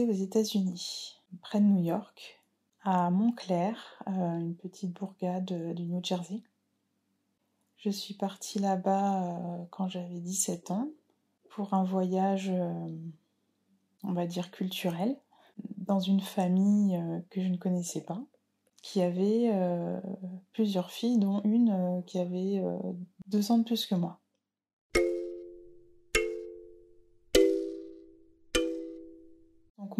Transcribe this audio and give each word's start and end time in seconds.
aux 0.00 0.12
États-Unis, 0.12 1.20
près 1.42 1.60
de 1.60 1.66
New 1.66 1.82
York, 1.82 2.40
à 2.82 3.10
Montclair, 3.10 3.76
euh, 4.08 4.38
une 4.38 4.54
petite 4.54 4.92
bourgade 4.92 5.52
euh, 5.52 5.74
du 5.74 5.84
New 5.84 6.02
Jersey. 6.02 6.42
Je 7.76 7.90
suis 7.90 8.14
partie 8.14 8.58
là-bas 8.58 9.22
euh, 9.22 9.64
quand 9.70 9.88
j'avais 9.88 10.20
17 10.20 10.70
ans 10.70 10.88
pour 11.50 11.74
un 11.74 11.84
voyage, 11.84 12.50
on 14.04 14.12
va 14.14 14.26
dire, 14.26 14.50
culturel, 14.50 15.18
dans 15.76 16.00
une 16.00 16.22
famille 16.22 16.98
que 17.28 17.42
je 17.42 17.48
ne 17.48 17.58
connaissais 17.58 18.00
pas, 18.00 18.22
qui 18.80 19.02
avait 19.02 19.52
plusieurs 20.54 20.90
filles, 20.90 21.18
dont 21.18 21.42
une 21.42 22.02
qui 22.06 22.18
avait 22.18 22.64
deux 23.26 23.52
ans 23.52 23.58
de 23.58 23.64
plus 23.64 23.84
que 23.84 23.94
moi. 23.94 24.21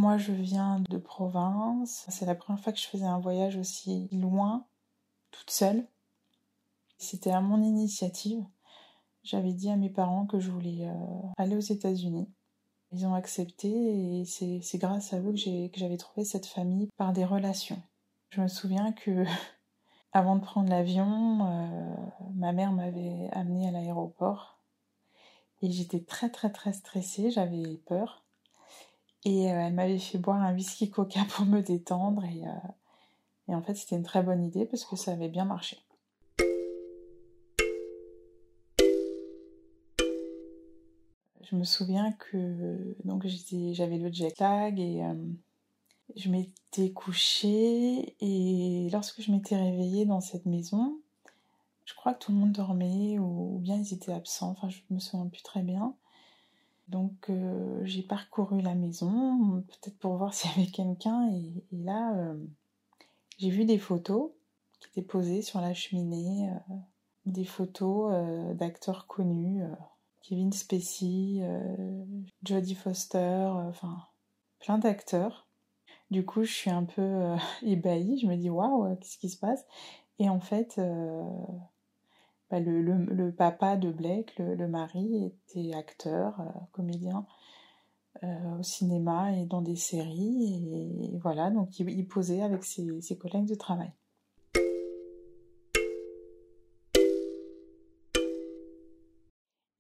Moi 0.02 0.19
je 0.19 0.33
viens 0.33 0.80
de 0.91 0.98
province, 0.98 2.06
c'est 2.09 2.27
la 2.27 2.34
première 2.34 2.60
fois 2.60 2.73
que 2.73 2.80
je 2.80 2.88
faisais 2.88 3.06
un 3.06 3.20
voyage 3.20 3.56
aussi 3.56 4.09
loin, 4.10 4.66
toute 5.30 5.51
seule. 5.51 5.87
C'était 6.98 7.30
à 7.30 7.41
mon 7.41 7.62
initiative. 7.62 8.45
J'avais 9.23 9.52
dit 9.52 9.70
à 9.70 9.77
mes 9.77 9.91
parents 9.91 10.27
que 10.27 10.40
je 10.40 10.51
voulais 10.51 10.88
euh, 10.88 10.95
aller 11.38 11.54
aux 11.54 11.60
États-Unis. 11.60 12.29
Ils 12.90 13.07
ont 13.07 13.15
accepté 13.15 13.68
et 13.68 14.24
c'est 14.24 14.79
grâce 14.79 15.12
à 15.12 15.21
eux 15.21 15.35
que 15.35 15.79
j'avais 15.79 15.99
trouvé 15.99 16.24
cette 16.24 16.46
famille 16.46 16.88
par 16.96 17.12
des 17.12 17.24
relations. 17.24 17.80
Je 18.30 18.40
me 18.40 18.49
souviens 18.49 18.90
que 18.90 19.24
avant 20.12 20.34
de 20.34 20.43
prendre 20.43 20.68
l'avion, 20.68 21.46
euh, 21.46 21.95
ma 22.34 22.51
mère 22.51 22.73
m'avait 22.73 23.29
amenée 23.30 23.68
à 23.68 23.71
l'aéroport 23.71 24.59
et 25.62 25.71
j'étais 25.71 26.01
très 26.01 26.29
très 26.29 26.51
très 26.51 26.73
stressée, 26.73 27.30
j'avais 27.30 27.77
peur. 27.87 28.21
Et 29.24 29.51
euh, 29.51 29.54
elle 29.54 29.74
m'avait 29.74 29.98
fait 29.98 30.18
boire 30.18 30.42
un 30.42 30.54
whisky 30.54 30.90
coca 30.90 31.24
pour 31.30 31.46
me 31.46 31.60
détendre. 31.60 32.24
Et, 32.24 32.46
euh, 32.46 32.68
et 33.48 33.54
en 33.54 33.62
fait, 33.62 33.74
c'était 33.74 33.96
une 33.96 34.02
très 34.02 34.23
bonne 34.23 34.45
idée 34.45 34.66
parce 34.66 34.84
que 34.84 34.96
ça 34.96 35.12
avait 35.12 35.28
bien 35.28 35.45
marché. 35.45 35.78
Je 41.52 41.56
me 41.56 41.65
souviens 41.65 42.12
que 42.12 42.96
j'avais 43.73 43.98
le 43.98 44.10
jet 44.10 44.32
lag 44.40 44.80
et 44.80 45.04
euh, 45.04 45.15
je 46.16 46.30
m'étais 46.30 46.93
couchée 46.93 48.16
et 48.20 48.88
lorsque 48.90 49.20
je 49.20 49.30
m'étais 49.30 49.56
réveillée 49.56 50.06
dans 50.06 50.23
cette 50.23 50.46
maison, 50.46 50.98
je 51.84 51.93
crois 51.93 52.15
que 52.15 52.24
tout 52.24 52.32
le 52.32 52.38
monde 52.38 52.52
dormait 52.52 53.18
ou, 53.18 53.56
ou 53.56 53.59
bien 53.59 53.76
ils 53.76 53.93
étaient 53.93 54.15
absents, 54.15 54.52
enfin 54.52 54.70
je 54.70 54.80
me 54.88 54.98
souviens 54.98 55.26
plus 55.26 55.43
très 55.43 55.60
bien. 55.60 55.95
Donc 56.93 57.30
euh, 57.30 57.80
j'ai 57.85 58.02
parcouru 58.02 58.60
la 58.60 58.74
maison, 58.74 59.65
peut-être 59.66 59.98
pour 59.98 60.16
voir 60.18 60.35
s'il 60.35 60.51
y 60.51 60.54
avait 60.62 60.71
quelqu'un, 60.71 61.30
et, 61.32 61.65
là 61.73 62.15
euh, 62.16 62.37
j'ai 63.38 63.49
vu 63.49 63.65
des 63.65 63.79
photos 63.79 64.31
qui 64.78 64.88
étaient 64.88 65.09
posées 65.09 65.41
sur 65.41 65.60
la 65.62 65.72
cheminée, 65.72 66.50
euh, 66.50 66.75
des 67.25 67.44
photos 67.44 68.12
d'acteurs 68.56 69.06
connus, 69.06 69.62
Kevin 70.22 70.53
Spacey, 70.53 71.41
Jodie 72.43 72.75
Foster, 72.75 73.49
enfin 73.69 73.97
plein 74.59 74.77
d'acteurs. 74.77 75.47
Du 76.11 76.27
coup 76.27 76.43
je 76.43 76.53
suis 76.53 76.71
un 76.71 76.84
peu 76.84 77.37
ébahie, 77.62 78.19
je 78.19 78.27
me 78.27 78.37
dis 78.37 78.50
waouh, 78.50 78.97
qu'est-ce 78.97 79.19
qui 79.19 79.31
se 79.31 79.38
passe? 79.38 79.65
Et 80.19 80.28
en 80.28 80.41
fait 80.41 80.81
bah, 82.53 82.61
le, 82.61 83.31
papa 83.31 83.79
de 83.79 83.91
Blake, 83.91 84.35
le, 84.39 84.69
mari, 84.69 85.25
était 85.25 85.73
acteur, 85.73 86.39
euh, 86.39 86.45
comédien 86.73 87.25
euh, 88.23 88.59
au 88.59 88.63
cinéma 88.63 89.35
et 89.35 89.47
dans 89.47 89.63
des 89.63 89.75
séries. 89.75 90.62
Et, 90.71 91.17
voilà, 91.17 91.51
donc 91.51 91.81
il, 91.81 92.07
posait 92.07 92.43
avec 92.43 92.62
ses, 92.62 93.17
collègues 93.17 93.47
de 93.47 93.55
travail. 93.55 93.91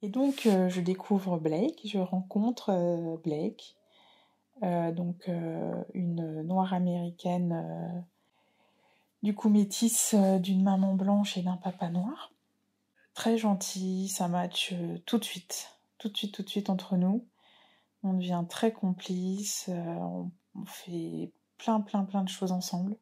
Et 0.00 0.08
donc 0.08 0.46
euh, 0.46 0.70
je 0.70 0.80
découvre 0.80 1.36
Blake, 1.36 1.82
je 1.84 1.98
rencontre 1.98 3.20
Blake, 3.22 3.76
donc 4.62 5.30
une 5.92 6.40
noire 6.42 6.72
américaine, 6.72 8.06
du 9.22 9.34
coup 9.34 9.50
métisse 9.50 10.14
d'une 10.40 10.62
maman 10.62 10.94
blanche 10.94 11.36
et 11.36 11.42
d'un 11.42 11.58
papa 11.58 11.90
noir 11.90 12.31
très 13.14 13.38
gentil, 13.38 14.08
ça 14.08 14.28
match 14.28 14.72
euh, 14.72 14.98
tout 15.06 15.18
de 15.18 15.24
suite, 15.24 15.70
tout 15.98 16.08
de 16.08 16.16
suite, 16.16 16.34
tout 16.34 16.42
de 16.42 16.48
suite 16.48 16.70
entre 16.70 16.96
nous. 16.96 17.26
On 18.02 18.14
devient 18.14 18.44
très 18.48 18.72
complices, 18.72 19.66
euh, 19.68 20.24
on, 20.54 20.64
fait 20.66 21.32
plein, 21.58 21.80
plein, 21.80 22.04
plein 22.04 22.24
de 22.24 22.28
choses 22.28 22.52
ensemble. 22.52 22.96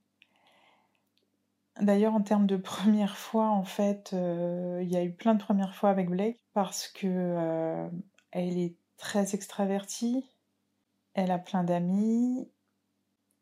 D'ailleurs, 1.81 2.15
en 2.15 2.21
termes 2.21 2.47
de 2.47 2.57
première 2.59 3.17
fois, 3.17 3.49
en 3.49 3.65
fait, 3.65 4.11
euh, 4.13 4.81
il 4.83 4.91
y 4.91 4.97
a 4.97 5.05
eu 5.05 5.13
plein 5.13 5.35
de 5.35 5.43
premières 5.43 5.75
fois 5.75 5.91
avec 5.91 6.11
Blake 6.11 6.39
parce 6.53 6.89
que 6.89 7.89
elle 8.33 8.59
est 8.59 8.77
très 8.97 9.35
extravertie, 9.35 10.25
elle 11.15 11.31
a 11.31 11.39
plein 11.39 11.65
d'amis, 11.65 12.49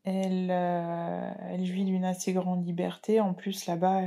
elle, 0.04 0.50
euh, 0.50 1.30
elle 1.42 1.64
jouit 1.64 1.84
d'une 1.84 2.04
assez 2.04 2.32
grande 2.32 2.66
liberté. 2.66 3.20
En 3.20 3.34
plus, 3.34 3.66
là-bas, 3.66 4.02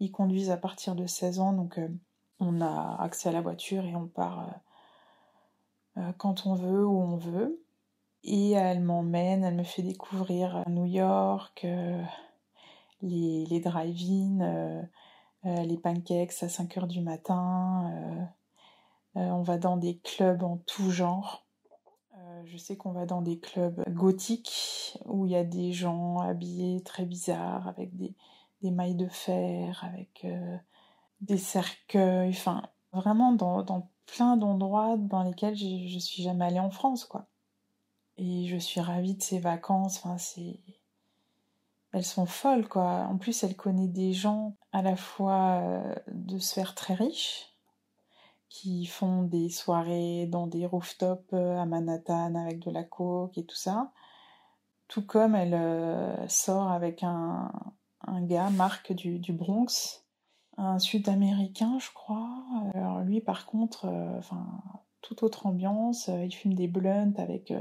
ils, 0.00 0.10
conduisent 0.12 0.50
à 0.50 0.56
partir 0.56 0.94
de 0.94 1.06
16 1.06 1.40
ans, 1.40 1.52
donc 1.52 1.78
euh, 1.78 1.88
on 2.40 2.60
a 2.60 2.96
accès 3.00 3.28
à 3.28 3.32
la 3.32 3.40
voiture 3.40 3.84
et 3.84 3.96
on 3.96 4.06
part 4.06 4.60
euh, 5.96 6.12
quand 6.18 6.46
on 6.46 6.54
veut, 6.54 6.86
où 6.86 6.98
on 7.00 7.16
veut. 7.16 7.60
Et 8.22 8.52
elle 8.52 8.80
m'emmène, 8.80 9.44
elle 9.44 9.54
me 9.54 9.64
fait 9.64 9.82
découvrir 9.82 10.64
New 10.68 10.86
York, 10.86 11.66
les, 13.02 13.44
les 13.44 13.60
drive-in, 13.60 14.88
les 15.44 15.76
pancakes 15.76 16.42
à 16.42 16.48
5 16.48 16.78
heures 16.78 16.86
du 16.86 17.02
matin. 17.02 18.30
on 19.14 19.42
va 19.42 19.58
dans 19.58 19.76
des 19.76 19.98
clubs 19.98 20.42
en 20.42 20.56
tout 20.56 20.90
genre 20.90 21.43
je 22.46 22.56
sais 22.56 22.76
qu'on 22.76 22.92
va 22.92 23.06
dans 23.06 23.22
des 23.22 23.38
clubs 23.38 23.82
gothiques 23.92 24.98
où 25.06 25.26
il 25.26 25.32
y 25.32 25.36
a 25.36 25.44
des 25.44 25.72
gens 25.72 26.18
habillés 26.18 26.82
très 26.82 27.04
bizarres 27.04 27.68
avec 27.68 27.96
des, 27.96 28.14
mailles 28.70 28.94
de 28.94 29.08
fer, 29.08 29.84
avec 29.84 30.24
euh, 30.24 30.56
des 31.20 31.36
cercueils, 31.36 32.30
enfin 32.30 32.62
vraiment 32.92 33.32
dans, 33.32 33.90
plein 34.06 34.36
d'endroits 34.36 34.96
dans 34.96 35.22
lesquels 35.22 35.56
je, 35.56 35.86
je 35.86 35.98
suis 35.98 36.22
jamais 36.22 36.46
allée 36.46 36.60
en 36.60 36.70
France, 36.70 37.04
quoi. 37.04 37.26
Et 38.16 38.46
je 38.46 38.56
suis 38.56 38.80
ravie 38.80 39.16
de 39.16 39.22
ces 39.22 39.38
vacances, 39.38 39.98
enfin 39.98 40.18
c'est... 40.18 40.60
Elles 41.92 42.04
sont 42.04 42.26
folles, 42.26 42.68
quoi. 42.68 43.06
En 43.08 43.18
plus, 43.18 43.44
elle 43.44 43.56
connaît 43.56 43.88
des 43.88 44.12
gens 44.12 44.56
à 44.72 44.82
la 44.82 44.96
fois 44.96 45.60
euh, 45.62 45.94
de 46.08 46.38
sphères 46.38 46.74
très 46.74 46.94
riches, 46.94 47.53
qui 48.64 48.86
font 48.86 49.24
des 49.24 49.50
soirées 49.50 50.26
dans 50.26 50.46
des 50.46 50.64
rooftops 50.64 51.34
euh, 51.34 51.58
à 51.58 51.66
Manhattan 51.66 52.34
avec 52.34 52.60
de 52.60 52.70
la 52.70 52.82
coke 52.82 53.36
et 53.36 53.44
tout 53.44 53.56
ça. 53.56 53.92
Tout 54.88 55.04
comme 55.04 55.34
elle 55.34 55.52
euh, 55.52 56.26
sort 56.28 56.72
avec 56.72 57.02
un, 57.02 57.52
un 58.06 58.22
gars, 58.22 58.48
Marc 58.48 58.94
du, 58.94 59.18
du, 59.18 59.34
Bronx, 59.34 60.06
un 60.56 60.78
sud-américain, 60.78 61.76
je 61.78 61.92
crois. 61.92 62.42
Alors 62.72 63.00
lui, 63.00 63.20
par 63.20 63.44
contre, 63.44 63.84
euh, 63.84 64.18
enfin, 64.18 64.46
toute 65.02 65.22
autre 65.22 65.46
ambiance. 65.46 66.08
il 66.08 66.32
fume 66.34 66.54
des 66.54 66.68
blunts 66.68 67.18
avec 67.18 67.52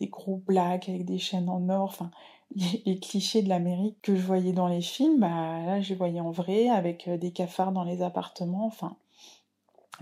des 0.00 0.08
gros 0.08 0.36
blacks, 0.36 0.90
avec 0.90 1.06
des 1.06 1.18
chaînes 1.18 1.48
en 1.48 1.66
or. 1.70 1.84
Enfin, 1.84 2.10
les, 2.84 3.00
clichés 3.00 3.40
de 3.40 3.48
l'Amérique 3.48 4.02
que 4.02 4.16
je 4.16 4.26
voyais 4.26 4.52
dans 4.52 4.68
les 4.68 4.82
films, 4.82 5.20
bah 5.20 5.64
là, 5.64 5.80
je 5.80 5.88
les 5.88 5.94
voyais 5.94 6.20
en 6.20 6.30
vrai, 6.30 6.68
avec 6.68 7.08
des 7.08 7.32
cafards 7.32 7.72
dans 7.72 7.84
les 7.84 8.02
appartements. 8.02 8.66
Enfin, 8.66 8.98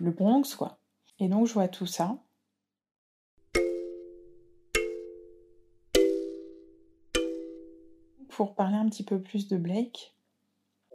le 0.01 0.11
Bronx, 0.11 0.55
quoi. 0.57 0.79
Et 1.19 1.29
donc 1.29 1.47
je 1.47 1.53
vois 1.53 1.69
tout 1.69 1.87
ça. 1.87 2.17
Pour 8.29 8.55
parler 8.55 8.77
un 8.77 8.89
petit 8.89 9.05
peu 9.05 9.21
plus 9.21 9.49
de 9.49 9.57
Blake, 9.57 10.15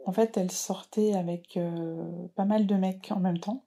en 0.04 0.12
fait, 0.12 0.36
elle 0.36 0.50
sortait 0.50 1.14
avec 1.14 1.56
euh, 1.56 2.28
pas 2.34 2.44
mal 2.44 2.66
de 2.66 2.74
mecs 2.74 3.10
en 3.12 3.20
même 3.20 3.38
temps, 3.38 3.64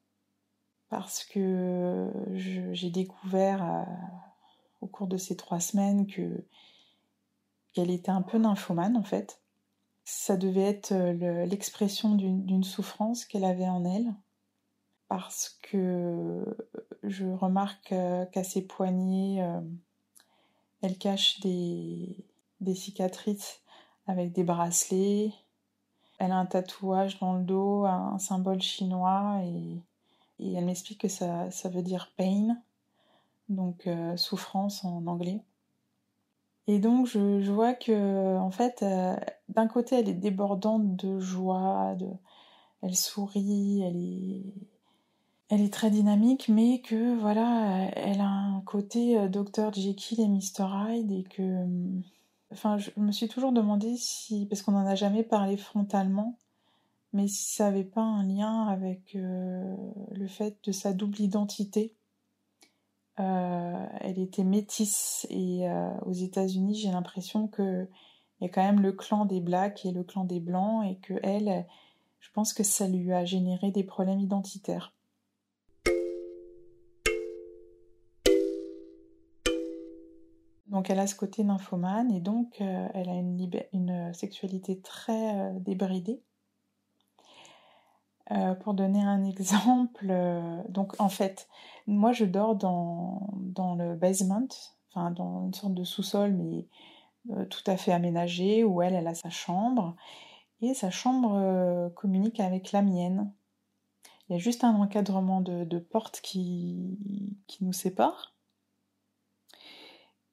parce 0.89 1.24
que 1.24 2.09
j'ai 2.33 2.89
découvert 2.89 3.63
euh, 3.63 3.83
au 4.81 4.88
cours 4.88 5.07
de 5.07 5.18
ces 5.18 5.36
trois 5.38 5.59
semaines 5.59 6.07
que 6.07 6.44
qu'elle 7.74 7.91
était 7.91 8.09
un 8.09 8.21
peu 8.21 8.38
nymphomane 8.38 8.97
en 8.97 9.03
fait. 9.03 9.41
Ça 10.03 10.38
devait 10.38 10.62
être 10.62 10.91
euh, 10.91 11.45
l'expression 11.45 12.15
d'une 12.15 12.63
souffrance 12.63 13.25
qu'elle 13.25 13.45
avait 13.45 13.69
en 13.69 13.86
elle, 13.86 14.13
parce 15.09 15.57
que 15.63 16.45
je 17.03 17.25
remarque 17.25 17.94
qu'à 18.31 18.44
ses 18.44 18.61
poignets, 18.61 19.41
euh, 19.41 19.59
elle 20.81 20.97
cache 20.97 21.41
des, 21.41 22.25
cicatrices 22.75 23.61
avec 24.07 24.31
des 24.31 24.44
bracelets. 24.44 25.33
Elle 26.19 26.31
a 26.31 26.38
un 26.38 26.45
tatouage 26.45 27.19
dans 27.19 27.33
le 27.33 27.44
dos, 27.44 27.85
un 27.85 28.19
symbole 28.19 28.61
chinois, 28.61 29.41
et, 29.44 29.81
elle 30.39 30.65
m'explique 30.65 31.01
que 31.01 31.07
ça, 31.07 31.50
veut 31.65 31.81
dire 31.81 32.12
pain. 32.15 32.57
donc 33.50 33.88
euh, 33.88 34.15
souffrance 34.15 34.85
en 34.85 35.05
anglais. 35.07 35.41
Et 36.67 36.77
donc 36.79 37.07
je, 37.07 37.50
vois 37.51 37.73
que 37.73 38.38
en 38.38 38.51
fait, 38.51 38.83
euh, 38.83 39.17
d'un 39.50 39.67
côté, 39.67 39.95
elle 39.95 40.07
est 40.07 40.13
débordante 40.13 40.95
de 40.95 41.19
joie, 41.19 41.95
elle 42.83 42.95
sourit, 42.95 43.81
elle 43.81 43.97
est, 43.97 44.44
elle 45.50 45.62
est 45.62 45.74
très 45.74 45.92
dynamique, 45.92 46.50
mais 46.50 46.81
que 46.81 47.19
voilà, 47.19 47.90
elle 47.96 48.22
a 48.22 48.30
un 48.30 48.62
côté 48.62 49.18
euh, 49.18 49.28
Dr 49.28 49.74
Jekyll 49.74 50.22
et 50.22 50.28
Mr 50.28 50.68
Hyde 50.88 51.12
et 51.12 51.24
que, 51.24 51.66
enfin, 52.51 52.78
je 52.78 52.92
me 52.98 53.12
suis 53.12 53.28
toujours 53.28 53.51
demandé 53.51 53.96
si, 53.98 54.46
parce 54.46 54.62
qu'on 54.62 54.74
n'en 54.74 54.86
a 54.86 54.96
jamais 54.96 55.24
parlé 55.24 55.57
frontalement, 55.57 56.38
mais 57.13 57.28
si 57.28 57.56
ça 57.56 57.66
n'avait 57.66 57.84
pas 57.84 58.01
un 58.01 58.24
lien 58.24 58.68
avec 58.68 59.13
le 59.16 60.28
fait 60.28 60.57
de 60.63 60.72
sa 60.72 60.94
double 60.94 61.19
identité 61.22 61.96
euh, 63.19 63.86
elle 64.00 64.18
était 64.18 64.46
métisse 64.46 65.28
et 65.30 65.68
euh, 65.68 65.92
aux 66.06 66.13
États-Unis, 66.13 66.75
j'ai 66.75 66.92
l'impression 66.92 67.48
que 67.48 67.88
il 68.40 68.46
y 68.46 68.48
a 68.48 68.50
quand 68.50 68.63
même 68.63 68.80
le 68.80 68.94
clan 68.94 69.25
des 69.25 69.42
blacks 69.42 69.86
et 69.86 69.92
le 69.92 70.04
clan 70.04 70.24
des 70.24 70.40
blancs 70.40 70.86
et 70.90 70.96
que 71.00 71.16
elle, 71.24 71.66
je 72.22 72.30
pense 72.31 72.54
que 72.54 72.63
ça 72.63 72.88
lui 72.88 73.12
a 73.12 73.25
généré 73.25 73.72
des 73.72 73.84
problèmes 73.84 74.22
identitaires. 74.22 74.94
Donc 80.79 80.89
elle 80.89 80.99
a 80.99 81.07
ce 81.07 81.15
côté 81.15 81.43
nymphomane 81.43 82.09
et 82.09 82.21
donc 82.21 82.61
euh, 82.61 82.87
elle 82.93 83.09
a 83.09 83.15
une, 83.15 83.49
une 83.73 84.13
sexualité 84.13 84.79
très 84.79 85.51
débridée. 85.59 86.21
Euh, 88.31 88.53
pour 88.53 88.75
donner 88.75 89.01
un 89.01 89.23
exemple, 89.25 90.07
euh, 90.09 90.61
donc 90.69 90.93
en 91.01 91.09
fait, 91.09 91.49
moi 91.85 92.13
je 92.13 92.23
dors 92.23 92.55
dans, 92.55 93.75
le 93.77 93.95
basement, 93.95 94.47
enfin 94.89 95.11
dans 95.11 95.47
une 95.47 95.53
sorte 95.53 95.73
de 95.73 95.83
sous-sol, 95.83 96.31
mais 96.33 96.67
euh, 97.31 97.45
tout 97.45 97.63
à 97.65 97.75
fait 97.75 97.91
aménagé, 97.91 98.63
où 98.63 98.81
elle, 98.81 98.93
elle 98.93 99.07
a 99.07 99.15
sa 99.15 99.29
chambre, 99.29 99.95
et 100.61 100.73
sa 100.73 100.91
chambre 100.91 101.89
communique 101.95 102.39
avec 102.39 102.71
la 102.71 102.83
mienne. 102.83 103.33
Il 104.29 104.33
y 104.33 104.35
a 104.35 104.39
juste 104.39 104.63
un 104.63 104.75
encadrement 104.75 105.41
de, 105.41 105.79
porte 105.79 106.21
qui, 106.21 107.35
qui 107.47 107.65
nous 107.65 107.73
sépare. 107.73 108.33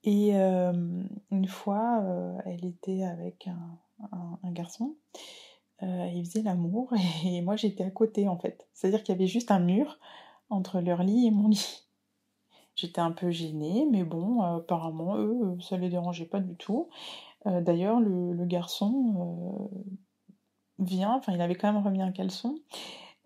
Et 0.06 0.32
une 0.32 1.48
fois, 1.48 2.02
elle 2.46 2.64
était 2.64 3.02
avec 3.02 3.48
un 4.12 4.52
garçon 4.52 4.94
euh, 5.82 6.10
ils 6.14 6.24
faisaient 6.24 6.42
l'amour 6.42 6.92
et 7.24 7.42
moi 7.42 7.56
j'étais 7.56 7.84
à 7.84 7.90
côté 7.90 8.28
en 8.28 8.38
fait. 8.38 8.66
C'est-à-dire 8.72 9.02
qu'il 9.02 9.14
y 9.14 9.18
avait 9.18 9.26
juste 9.26 9.50
un 9.50 9.58
mur 9.58 9.98
entre 10.48 10.80
leur 10.80 11.02
lit 11.02 11.26
et 11.26 11.30
mon 11.30 11.48
lit. 11.48 11.82
J'étais 12.76 13.00
un 13.00 13.10
peu 13.10 13.30
gênée, 13.30 13.86
mais 13.90 14.04
bon, 14.04 14.42
euh, 14.42 14.58
apparemment, 14.58 15.16
eux, 15.16 15.56
ça 15.60 15.78
les 15.78 15.88
dérangeait 15.88 16.26
pas 16.26 16.40
du 16.40 16.56
tout. 16.56 16.88
Euh, 17.46 17.62
d'ailleurs, 17.62 18.00
le, 18.00 18.44
garçon 18.44 19.70
vient, 20.78 21.14
enfin, 21.14 21.32
il 21.32 21.40
avait 21.40 21.54
quand 21.54 21.72
même 21.72 21.82
remis 21.82 22.02
un 22.02 22.12
caleçon. 22.12 22.58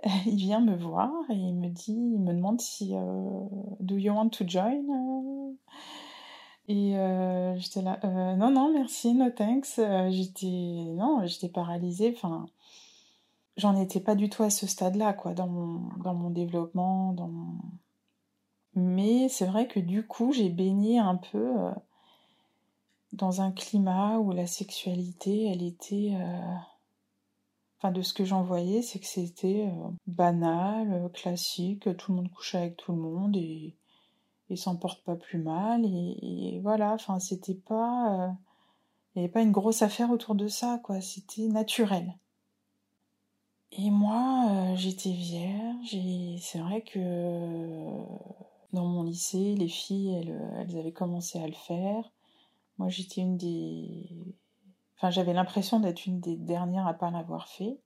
il 0.27 0.37
vient 0.37 0.61
me 0.61 0.77
voir 0.77 1.11
et 1.31 1.35
il 1.35 1.55
me 1.55 1.69
dit, 1.69 2.13
il 2.15 2.21
me 2.21 2.33
demande 2.33 2.61
si 2.61 2.95
Do 3.81 3.97
you 3.97 4.13
want 4.15 4.31
to 4.31 4.45
join 4.47 4.85
et 6.71 6.97
euh, 6.97 7.59
j'étais 7.59 7.83
là, 7.83 7.99
euh, 8.05 8.37
non, 8.37 8.53
non, 8.53 8.73
merci, 8.73 9.13
no 9.13 9.29
thanks. 9.29 9.81
Euh, 9.81 10.09
j'étais, 10.13 10.47
non, 10.47 11.27
j'étais 11.27 11.49
paralysée. 11.49 12.15
Enfin, 12.17 12.47
j'en 13.57 13.75
étais 13.77 13.99
pas 13.99 14.15
du 14.15 14.29
tout 14.31 14.45
à 14.45 14.51
ce 14.51 14.69
stade-là, 14.69 15.13
quoi, 15.13 15.35
dans 15.35 15.49
mon, 15.49 15.81
dans 16.05 16.15
mon 16.15 16.31
développement, 16.31 17.13
dans 17.13 17.33
Mais 18.77 19.29
c'est 19.29 19.47
vrai 19.47 19.67
que 19.67 19.81
du 19.81 20.07
coup, 20.07 20.33
j'ai 20.33 20.49
baigné 20.49 21.01
un 21.01 21.17
peu 21.17 21.57
dans 23.13 23.41
un 23.41 23.51
climat 23.51 24.19
où 24.19 24.31
la 24.31 24.47
sexualité, 24.47 25.47
elle 25.51 25.65
était. 25.65 26.13
Enfin, 27.79 27.91
de 27.91 28.03
ce 28.03 28.15
que 28.15 28.25
j'en 28.25 28.43
voyais, 28.45 28.83
c'est 28.83 29.01
que 29.01 29.07
c'était 29.07 29.69
banal, 30.07 31.11
classique, 31.15 31.97
tout 31.97 32.13
le 32.13 32.19
monde 32.19 32.31
couchait 32.31 32.59
avec 32.59 32.77
tout 32.77 32.93
le 32.93 32.99
monde 32.99 33.37
il 34.51 34.59
s'en 34.59 34.77
porte 34.77 35.03
pas 35.05 35.17
plus 35.17 35.39
mal 35.39 35.85
et, 35.87 36.61
voilà 36.63 36.93
enfin 36.95 37.19
c'était 37.19 37.55
pas 37.55 38.15
euh, 38.15 38.29
il 39.15 39.19
n'y 39.19 39.25
avait 39.25 39.33
pas 39.33 39.43
une 39.43 39.53
grosse 39.53 39.83
affaire 39.83 40.11
autour 40.11 40.35
de 40.35 40.49
ça 40.49 40.81
quoi 40.83 41.01
c'était 41.01 41.47
naturel. 41.47 42.19
Et 43.73 43.91
moi 43.91 44.47
euh, 44.51 44.77
j'étais 44.77 45.13
vierge 45.13 45.95
et 45.95 46.37
c'est 46.41 46.59
vrai 46.59 46.83
que 46.83 46.99
dans 48.73 48.85
mon 48.85 49.05
lycée 49.05 49.55
les 49.55 49.69
filles 49.69 50.15
elles, 50.17 50.51
elles 50.59 50.79
avaient 50.79 50.93
commencé 50.93 51.41
à 51.41 51.47
le 51.47 51.55
faire. 51.55 52.11
Moi 52.79 52.89
j'étais 52.89 53.21
une 53.21 53.37
des 53.37 54.11
enfin 54.97 55.11
j'avais 55.11 55.33
l'impression 55.33 55.79
d'être 55.81 56.07
une 56.07 56.21
des 56.21 56.37
dernières 56.37 56.89
à 56.89 56.95
pas 56.95 57.11
l'avoir 57.11 57.49
fait. 57.49 57.79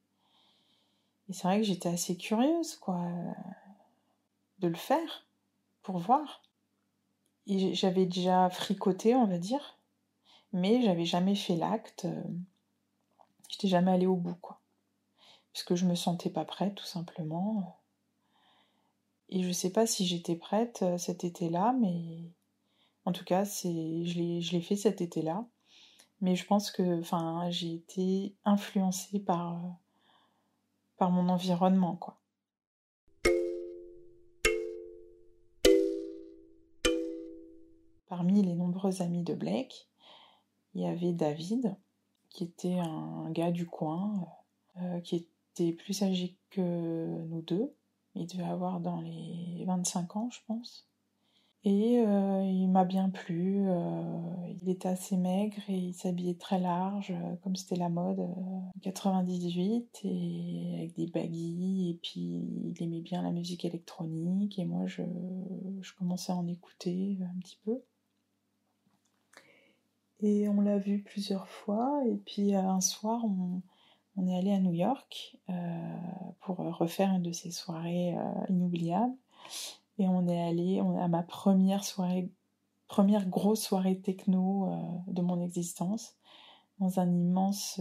Et 1.29 1.33
c'est 1.33 1.47
vrai 1.49 1.59
que 1.59 1.67
j'étais 1.67 1.91
assez 1.91 2.17
curieuse 2.17 2.77
quoi 2.77 3.03
de 4.61 4.69
le 4.69 4.77
faire 4.77 5.27
pour 5.83 5.99
voir 5.99 6.43
j'avais 7.47 8.07
déjà 8.07 8.49
fricoté, 8.51 9.15
on 9.15 9.27
va 9.27 9.39
dire, 9.39 9.79
mais 10.53 10.83
j'avais 10.83 11.05
jamais 11.05 11.35
fait 11.35 11.57
l'acte. 11.57 12.07
Euh, 12.07 12.23
j'étais 13.49 13.69
jamais 13.69 13.93
allée 13.93 14.07
au 14.07 14.17
bout, 14.17 14.37
quoi. 14.37 14.61
Puisque 15.53 15.75
je 15.75 15.85
me 15.87 15.95
sentais 15.95 16.31
pas 16.31 16.45
prête, 16.45 16.75
tout 16.75 16.85
simplement. 16.85 17.79
Et 19.29 19.43
je 19.43 19.53
sais 19.53 19.71
pas 19.71 19.87
si 19.87 20.07
j'étais 20.07 20.37
prête 20.37 20.81
euh, 20.83 20.99
cet 20.99 21.25
été-là, 21.25 21.75
mais 21.81 22.31
en 23.05 23.13
tout 23.13 23.25
cas, 23.25 23.45
je 23.45 24.51
l'ai, 24.53 24.61
fait 24.61 24.77
cet 24.77 25.01
été-là. 25.01 25.45
Mais 26.21 26.37
je 26.37 26.47
pense 26.47 26.71
que, 26.71 27.03
j'ai 27.51 27.75
été 27.75 28.37
influencée 28.45 29.21
par, 29.21 29.55
euh, 29.55 29.69
par 30.97 31.11
mon 31.11 31.29
environnement, 31.29 31.97
quoi. 31.97 32.19
Parmi 38.17 38.43
les 38.43 38.55
nombreux 38.55 39.03
amis 39.03 39.25
de 39.25 39.35
Blake, 39.35 39.89
il 40.73 40.83
y 40.83 40.87
avait 40.87 41.13
David, 41.13 41.75
qui 42.31 42.45
était 42.45 42.79
un 42.79 43.29
gars 43.33 43.51
du 43.51 43.67
coin, 43.67 44.29
euh, 44.81 45.01
qui 45.01 45.27
était 45.51 45.73
plus 45.73 46.01
âgé 46.05 46.39
que 46.51 46.61
nous 46.61 47.43
deux. 47.43 47.75
Il 48.15 48.29
devait 48.29 48.45
avoir 48.45 48.79
dans 48.79 49.01
les 49.01 49.65
25 49.67 50.15
ans, 50.15 50.29
je 50.31 50.39
pense. 50.47 50.89
Et 51.65 52.05
euh, 52.07 52.45
il 52.45 52.69
m'a 52.69 52.85
bien 52.85 53.11
plu. 53.11 53.65
Euh, 53.67 54.21
il 54.63 54.69
était 54.69 54.91
assez 54.91 55.17
maigre 55.17 55.59
et 55.67 55.77
il 55.77 55.95
s'habillait 55.95 56.39
très 56.39 56.61
large, 56.61 57.13
comme 57.43 57.57
c'était 57.57 57.75
la 57.75 57.89
mode 57.89 58.21
en 58.21 58.71
98, 58.83 60.03
et 60.05 60.75
avec 60.77 60.95
des 60.95 61.09
baguilles. 61.09 61.91
Et 61.91 61.95
puis 62.01 62.45
il 62.65 62.81
aimait 62.81 63.01
bien 63.01 63.23
la 63.23 63.33
musique 63.33 63.65
électronique. 63.65 64.57
Et 64.61 64.67
moi, 64.67 64.87
je 64.87 65.03
commençais 65.99 66.31
à 66.31 66.37
en 66.37 66.47
écouter 66.47 67.19
un 67.21 67.41
petit 67.41 67.59
peu. 67.65 67.83
Et 70.21 70.49
on 70.49 70.61
l'a 70.61 70.79
vu 70.79 71.03
plusieurs 71.03 71.49
fois. 71.49 72.03
Et 72.07 72.17
puis 72.17 72.55
euh, 72.55 72.61
un 72.61 72.81
soir, 72.81 73.23
on, 73.25 74.27
est 74.27 74.37
allé 74.37 74.53
à 74.53 74.61
New 74.61 74.73
York 74.73 75.37
euh, 75.51 75.97
pour 76.41 76.57
refaire 76.57 77.11
une 77.11 77.23
de 77.23 77.33
ces 77.33 77.51
soirées 77.51 78.17
euh, 78.17 78.33
inoubliables. 78.49 79.15
Et 79.99 80.09
on 80.09 80.27
est 80.29 80.41
allé 80.41 80.81
à 81.01 81.09
ma 81.09 81.23
première 81.23 81.85
soirée, 81.85 82.31
première 82.89 83.29
grosse 83.29 83.63
soirée 83.63 84.01
techno 84.01 84.69
de 85.07 85.23
mon 85.23 85.41
existence, 85.41 86.17
dans 86.81 86.99
un 86.99 87.09
immense 87.09 87.79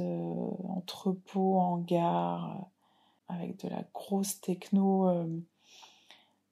entrepôt, 0.70 1.58
hangar, 1.58 2.68
avec 3.30 3.64
de 3.64 3.70
la 3.70 3.84
grosse 3.96 4.40
techno. 4.42 5.26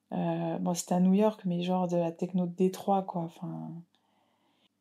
bon, 0.10 0.74
c'était 0.74 0.96
à 0.96 1.00
New 1.00 1.14
York, 1.14 1.42
mais 1.46 1.62
genre 1.62 1.88
de 1.88 1.98
la 1.98 2.12
techno 2.12 2.48
de 2.48 2.56
Détroit, 2.56 3.04
quoi. 3.04 3.22
Enfin, 3.22 3.72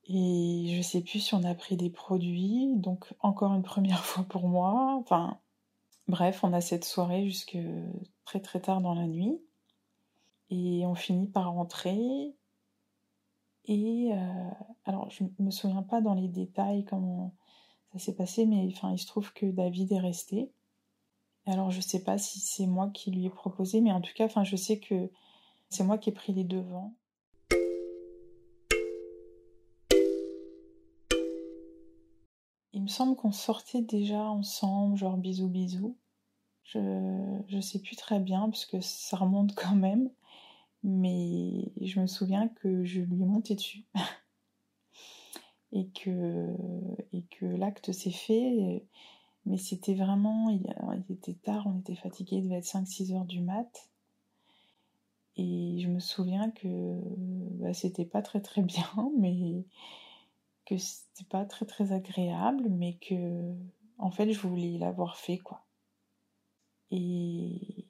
et 0.07 0.75
je 0.77 0.83
sais 0.83 1.03
plus 1.03 1.21
si 1.21 1.35
on 1.35 1.45
a 1.45 1.55
pris 1.55 1.77
des 1.77 1.91
produits, 1.91 2.75
donc 2.77 3.15
encore 3.21 3.55
une 3.55 3.63
première 3.63 4.05
fois 4.05 4.25
pour 4.25 4.49
moi. 4.49 4.97
Enfin, 5.01 5.39
bref, 6.09 6.43
on 6.43 6.53
a 6.53 6.61
cette 6.61 6.85
soirée 6.85 7.25
jusque 7.27 7.59
très 8.25 8.41
très 8.41 8.61
tard 8.61 8.81
dans 8.81 8.95
la 8.95 9.07
nuit. 9.07 9.41
Et 10.51 10.85
on 10.85 10.97
finit 10.97 11.29
par 11.29 11.53
rentrer. 11.53 12.35
Et 13.67 14.11
euh, 14.13 14.51
alors, 14.85 15.11
je 15.11 15.25
me 15.39 15.51
souviens 15.51 15.83
pas 15.83 16.01
dans 16.01 16.15
les 16.15 16.29
détails 16.29 16.85
comment 16.85 17.35
ça 17.93 18.01
s'est 18.01 18.17
passé, 18.17 18.47
mais 18.47 18.67
enfin, 18.73 18.93
il 18.93 18.99
se 18.99 19.07
trouve 19.07 19.33
que 19.33 19.47
David 19.47 19.93
est 19.93 20.01
resté. 20.01 20.51
Alors, 21.47 21.71
je 21.71 21.81
sais 21.81 22.03
pas 22.03 22.19
si 22.19 22.41
c'est 22.41 22.67
moi 22.67 22.91
qui 22.93 23.11
lui 23.11 23.27
ai 23.27 23.31
proposé, 23.31 23.81
mais 23.81 23.93
en 23.93 24.01
tout 24.01 24.13
cas, 24.15 24.25
enfin, 24.25 24.45
je 24.45 24.57
sais 24.57 24.81
que 24.81 25.11
c'est 25.69 25.85
moi 25.85 25.99
qui 25.99 26.11
ai 26.11 26.13
pris 26.13 26.33
les 26.33 26.45
devants. 26.45 26.95
Il 32.81 32.85
me 32.85 32.89
semble 32.89 33.15
qu'on 33.15 33.31
sortait 33.31 33.83
déjà 33.83 34.23
ensemble, 34.23 34.97
genre 34.97 35.19
bisous 35.19 35.51
bisous. 35.51 35.99
Je, 36.65 37.39
je 37.47 37.61
sais 37.61 37.79
plus 37.79 37.95
très 37.95 38.21
bien 38.21 38.49
parce 38.49 38.65
que 38.65 38.81
ça 38.81 39.19
remonte 39.19 39.55
quand 39.55 39.75
même. 39.75 40.09
Mais 40.83 41.73
je 41.83 42.01
me 42.01 42.07
souviens 42.07 42.49
que 42.49 42.83
je 42.87 43.03
lui 43.03 43.21
ai 43.21 43.27
monté 43.27 43.55
dessus. 43.55 43.85
et 45.73 45.89
que, 45.89 46.57
et 47.13 47.21
que 47.25 47.45
l'acte 47.45 47.93
s'est 47.93 48.11
fait. 48.11 48.87
Mais 49.45 49.59
c'était 49.59 49.95
vraiment, 49.95 50.49
il, 50.49 50.63
était 51.13 51.35
tard, 51.35 51.67
on 51.67 51.81
était 51.81 51.97
fatigué, 51.97 52.37
il 52.37 52.45
devait 52.45 52.61
être 52.61 52.65
5-6 52.65 53.15
heures 53.15 53.27
du 53.27 53.43
mat. 53.43 53.91
Et 55.37 55.81
je 55.83 55.89
me 55.89 56.01
souviens 56.01 56.51
que 56.51 56.99
bah, 57.59 57.75
c'était 57.75 58.07
pas 58.07 58.23
très 58.23 58.41
très 58.41 58.63
bien, 58.63 58.89
mais 59.19 59.67
que 60.71 60.79
c'était 60.79 61.29
pas 61.29 61.45
très 61.45 61.67
très 61.67 61.93
agréable, 61.93 62.69
mais 62.69 62.95
que 62.99 63.55
en 63.99 64.13
fait 64.13 64.33
je 64.33 64.39
voulais 64.41 64.79
l'avoir 64.79 65.17
fait 65.17 65.39
quoi. 65.39 65.67
Et, 66.93 67.89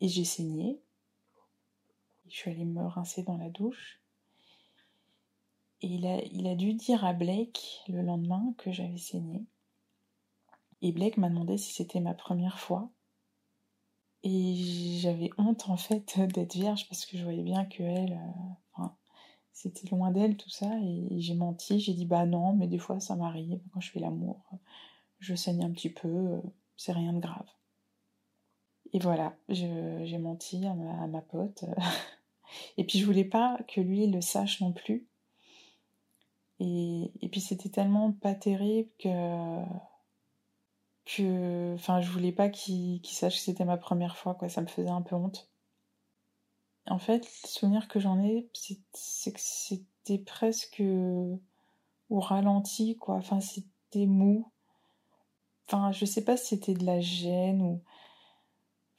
et 0.00 0.08
j'ai 0.08 0.24
saigné. 0.24 0.80
Je 2.28 2.36
suis 2.36 2.50
allée 2.50 2.64
me 2.64 2.86
rincer 2.86 3.24
dans 3.24 3.36
la 3.36 3.50
douche. 3.50 4.00
Et 5.80 5.88
il 5.88 6.06
a, 6.06 6.22
il 6.24 6.46
a 6.46 6.54
dû 6.54 6.74
dire 6.74 7.04
à 7.04 7.12
Blake 7.12 7.82
le 7.88 8.02
lendemain 8.02 8.54
que 8.56 8.72
j'avais 8.72 8.96
saigné. 8.96 9.44
Et 10.80 10.92
Blake 10.92 11.16
m'a 11.16 11.28
demandé 11.28 11.58
si 11.58 11.72
c'était 11.72 12.00
ma 12.00 12.14
première 12.14 12.58
fois. 12.58 12.90
Et 14.22 14.54
j'avais 15.00 15.30
honte 15.38 15.68
en 15.68 15.76
fait 15.76 16.18
d'être 16.18 16.54
vierge 16.54 16.88
parce 16.88 17.04
que 17.04 17.18
je 17.18 17.24
voyais 17.24 17.42
bien 17.42 17.64
que 17.66 17.82
elle, 17.82 18.12
euh, 18.12 18.54
c'était 19.54 19.88
loin 19.88 20.10
d'elle 20.10 20.36
tout 20.36 20.50
ça. 20.50 20.68
Et 20.82 21.20
j'ai 21.20 21.34
menti, 21.34 21.80
j'ai 21.80 21.94
dit 21.94 22.04
bah 22.04 22.26
non, 22.26 22.52
mais 22.52 22.66
des 22.66 22.78
fois 22.78 23.00
ça 23.00 23.16
m'arrive 23.16 23.60
quand 23.72 23.80
je 23.80 23.90
fais 23.90 24.00
l'amour, 24.00 24.42
je 25.20 25.34
saigne 25.34 25.64
un 25.64 25.70
petit 25.70 25.88
peu, 25.90 26.42
c'est 26.76 26.92
rien 26.92 27.14
de 27.14 27.20
grave. 27.20 27.46
Et 28.92 28.98
voilà, 28.98 29.34
j'ai 29.48 30.18
menti 30.18 30.66
à 30.66 30.74
ma, 30.74 31.20
pote. 31.22 31.64
et 32.76 32.84
puis 32.84 32.98
je 32.98 33.06
voulais 33.06 33.24
pas 33.24 33.58
que 33.66 33.80
lui 33.80 34.06
le 34.06 34.20
sache 34.20 34.60
non 34.60 34.72
plus. 34.72 35.06
Et, 36.60 37.10
et 37.20 37.28
puis 37.28 37.40
c'était 37.40 37.70
tellement 37.70 38.12
pas 38.12 38.34
terrible 38.34 38.90
que 38.98 39.08
que 41.04 41.74
enfin 41.74 42.00
je 42.00 42.10
voulais 42.10 42.32
pas 42.32 42.48
qu'il 42.48 43.04
sache 43.04 43.34
que 43.34 43.40
c'était 43.40 43.64
ma 43.64 43.76
première 43.76 44.16
fois 44.16 44.34
quoi 44.34 44.48
ça 44.48 44.62
me 44.62 44.66
faisait 44.66 44.88
un 44.88 45.02
peu 45.02 45.14
honte 45.14 45.50
en 46.86 46.98
fait 46.98 47.26
le 47.42 47.48
souvenir 47.48 47.88
que 47.88 48.00
j'en 48.00 48.22
ai 48.22 48.48
c'est 48.92 49.32
que 49.32 49.40
c'était 49.40 50.18
presque 50.18 50.82
au 50.82 52.20
ralenti 52.20 52.96
quoi. 52.96 53.16
Enfin 53.16 53.40
c'était 53.40 54.06
mou. 54.06 54.50
Enfin 55.66 55.92
je 55.92 56.04
sais 56.04 56.24
pas 56.24 56.36
si 56.36 56.56
c'était 56.56 56.74
de 56.74 56.84
la 56.84 57.00
gêne 57.00 57.62
ou 57.62 57.82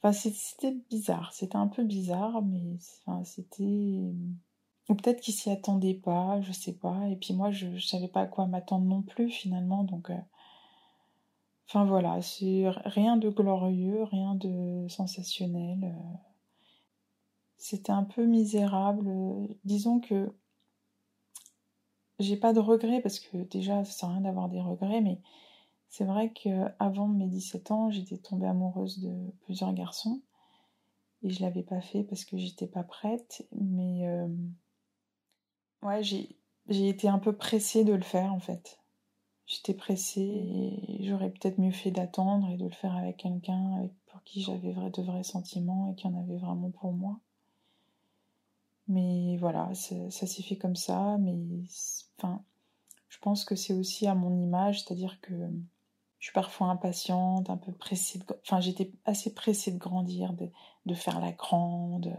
enfin 0.02 0.12
c'était 0.12 0.76
bizarre. 0.90 1.32
C'était 1.32 1.56
un 1.56 1.68
peu 1.68 1.84
bizarre 1.84 2.42
mais 2.42 2.76
enfin 3.06 3.24
c'était 3.24 4.12
ou 4.88 4.94
peut-être 4.94 5.20
qu'il 5.20 5.34
s'y 5.34 5.50
attendait 5.50 5.94
pas 5.94 6.40
je 6.42 6.52
sais 6.52 6.74
pas. 6.74 7.08
Et 7.08 7.16
puis 7.16 7.34
moi 7.34 7.50
je, 7.50 7.76
je 7.76 7.86
savais 7.86 8.08
pas 8.08 8.22
à 8.22 8.26
quoi 8.26 8.46
m'attendre 8.46 8.86
non 8.86 9.02
plus 9.02 9.30
finalement. 9.30 9.84
Donc 9.84 10.10
euh, 10.10 10.16
Enfin 11.68 11.84
voilà, 11.84 12.22
c'est 12.22 12.64
rien 12.84 13.16
de 13.16 13.28
glorieux, 13.28 14.04
rien 14.04 14.36
de 14.36 14.86
sensationnel. 14.88 15.80
Euh. 15.82 16.16
C'était 17.58 17.92
un 17.92 18.04
peu 18.04 18.24
misérable. 18.24 19.10
Disons 19.64 20.00
que 20.00 20.32
j'ai 22.18 22.36
pas 22.36 22.52
de 22.52 22.60
regrets 22.60 23.00
parce 23.00 23.20
que 23.20 23.36
déjà 23.36 23.84
ça 23.84 23.92
sert 23.92 24.08
à 24.08 24.12
rien 24.12 24.20
d'avoir 24.22 24.48
des 24.48 24.60
regrets, 24.60 25.00
mais 25.00 25.20
c'est 25.88 26.04
vrai 26.04 26.32
qu'avant 26.32 27.08
mes 27.08 27.26
17 27.26 27.70
ans, 27.70 27.90
j'étais 27.90 28.18
tombée 28.18 28.46
amoureuse 28.46 29.00
de 29.00 29.12
plusieurs 29.44 29.72
garçons 29.72 30.20
et 31.22 31.30
je 31.30 31.42
l'avais 31.42 31.62
pas 31.62 31.80
fait 31.80 32.04
parce 32.04 32.24
que 32.24 32.36
j'étais 32.36 32.66
pas 32.66 32.82
prête, 32.82 33.46
mais 33.52 34.06
euh, 34.06 34.28
ouais, 35.82 36.02
j'ai 36.02 36.88
été 36.88 37.08
un 37.08 37.18
peu 37.18 37.34
pressée 37.34 37.84
de 37.84 37.94
le 37.94 38.02
faire 38.02 38.32
en 38.32 38.40
fait. 38.40 38.78
J'étais 39.46 39.74
pressée 39.74 40.20
et 40.88 41.04
j'aurais 41.04 41.30
peut-être 41.30 41.58
mieux 41.58 41.70
fait 41.70 41.92
d'attendre 41.92 42.50
et 42.50 42.56
de 42.56 42.64
le 42.64 42.70
faire 42.70 42.96
avec 42.96 43.18
quelqu'un 43.18 43.88
pour 44.06 44.22
qui 44.24 44.42
j'avais 44.42 44.72
de 44.72 45.02
vrais 45.02 45.22
sentiments 45.22 45.92
et 45.92 45.94
qui 45.94 46.06
en 46.06 46.20
avait 46.20 46.38
vraiment 46.38 46.70
pour 46.70 46.92
moi. 46.92 47.20
Mais 48.88 49.36
voilà, 49.38 49.70
ça, 49.74 50.26
s'est 50.26 50.42
fait 50.42 50.56
comme 50.56 50.76
ça. 50.76 51.16
Mais 51.18 51.36
enfin, 52.18 52.42
je 53.08 53.18
pense 53.18 53.44
que 53.44 53.56
c'est 53.56 53.74
aussi 53.74 54.06
à 54.06 54.14
mon 54.14 54.36
image, 54.38 54.82
c'est-à-dire 54.84 55.20
que 55.20 55.34
je 56.18 56.26
suis 56.26 56.32
parfois 56.32 56.68
impatiente, 56.68 57.50
un 57.50 57.56
peu 57.56 57.72
pressée. 57.72 58.20
Enfin, 58.42 58.60
j'étais 58.60 58.92
assez 59.04 59.34
pressée 59.34 59.72
de 59.72 59.78
grandir, 59.78 60.34
de, 60.34 60.94
faire 60.94 61.20
la 61.20 61.32
grande. 61.32 62.16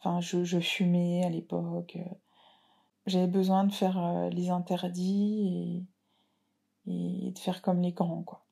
Enfin, 0.00 0.20
je, 0.20 0.44
je 0.44 0.60
fumais 0.60 1.24
à 1.24 1.30
l'époque. 1.30 1.98
J'avais 3.06 3.26
besoin 3.28 3.64
de 3.64 3.72
faire 3.72 3.98
euh, 3.98 4.30
les 4.30 4.50
interdits 4.50 5.48
et 5.48 5.84
et 6.86 7.32
de 7.32 7.38
faire 7.38 7.62
comme 7.62 7.80
les 7.80 7.92
grands, 7.92 8.22
quoi. 8.22 8.45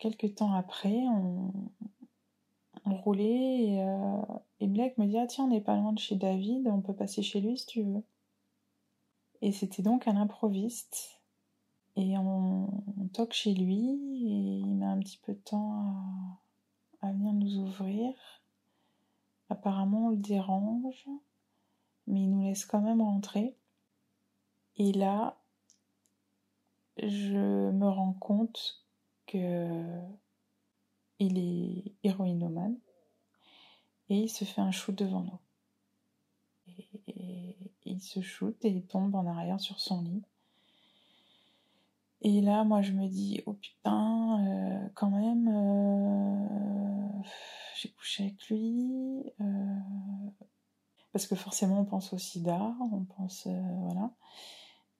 Quelques 0.00 0.34
temps 0.34 0.52
après, 0.54 1.06
on, 1.06 1.52
roulait 2.84 3.62
et, 3.66 3.82
euh, 3.84 4.66
Blake 4.66 4.98
me 4.98 5.06
dit 5.06 5.16
Ah, 5.18 5.26
tiens, 5.28 5.44
on 5.44 5.48
n'est 5.48 5.60
pas 5.60 5.76
loin 5.76 5.92
de 5.92 5.98
chez 6.00 6.16
David, 6.16 6.66
on 6.66 6.80
peut 6.80 6.94
passer 6.94 7.22
chez 7.22 7.40
lui 7.40 7.56
si 7.56 7.66
tu 7.66 7.82
veux. 7.82 8.02
Et 9.42 9.52
c'était 9.52 9.82
donc 9.82 10.08
un 10.08 10.16
improviste. 10.16 11.20
Et 11.96 12.18
on, 12.18 12.68
toque 13.12 13.32
chez 13.32 13.54
lui 13.54 13.90
et 14.24 14.58
il 14.60 14.74
met 14.76 14.86
un 14.86 14.98
petit 15.00 15.18
peu 15.18 15.32
de 15.32 15.38
temps 15.38 15.72
à, 17.02 17.08
à 17.08 17.12
venir 17.12 17.32
nous 17.32 17.58
ouvrir. 17.58 18.12
Apparemment, 19.48 20.06
on 20.06 20.10
le 20.10 20.16
dérange 20.16 21.08
mais 22.10 22.22
il 22.22 22.30
nous 22.30 22.42
laisse 22.42 22.66
quand 22.66 22.80
même 22.80 23.00
rentrer. 23.00 23.56
Et 24.76 24.92
là, 24.92 25.36
je 26.98 27.70
me 27.70 27.88
rends 27.88 28.14
compte 28.14 28.84
il 29.34 31.38
est 31.38 31.94
héroïnomane 32.02 32.76
et 34.08 34.22
il 34.22 34.28
se 34.28 34.44
fait 34.44 34.60
un 34.60 34.72
shoot 34.72 34.94
devant 34.94 35.22
nous. 35.22 35.38
Et, 37.06 37.56
il 37.84 38.00
se 38.00 38.20
shoot 38.20 38.56
et 38.64 38.68
il 38.68 38.86
tombe 38.86 39.14
en 39.14 39.26
arrière 39.26 39.60
sur 39.60 39.80
son 39.80 40.02
lit. 40.02 40.22
Et 42.22 42.40
là, 42.40 42.64
moi, 42.64 42.82
je 42.82 42.92
me 42.92 43.08
dis, 43.08 43.42
oh 43.46 43.54
putain, 43.54 44.46
euh, 44.46 44.88
quand 44.94 45.10
même, 45.10 45.48
euh, 45.48 47.22
j'ai 47.76 47.90
couché 47.90 48.24
avec 48.24 48.48
lui, 48.48 49.24
euh, 49.40 49.76
parce 51.12 51.26
que 51.26 51.34
forcément 51.34 51.80
on 51.80 51.84
pense 51.84 52.12
au 52.12 52.18
sida, 52.18 52.74
on 52.92 53.04
pense 53.04 53.46
voilà. 53.46 54.10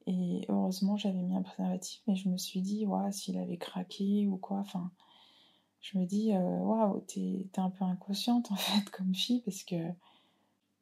Et 0.06 0.44
heureusement 0.48 0.96
j'avais 0.96 1.22
mis 1.22 1.34
un 1.34 1.42
préservatif, 1.42 2.02
mais 2.06 2.16
je 2.16 2.28
me 2.28 2.36
suis 2.38 2.60
dit 2.62 2.86
ouais 2.86 3.12
s'il 3.12 3.38
avait 3.38 3.58
craqué 3.58 4.26
ou 4.26 4.36
quoi, 4.36 4.58
enfin 4.58 4.90
je 5.80 5.98
me 5.98 6.04
dis 6.06 6.32
euh, 6.32 6.58
waouh 6.58 7.00
t'es 7.00 7.48
un 7.56 7.70
peu 7.70 7.84
inconsciente 7.84 8.50
en 8.50 8.56
fait 8.56 8.88
comme 8.90 9.14
fille 9.14 9.42
parce 9.42 9.62
que 9.64 9.76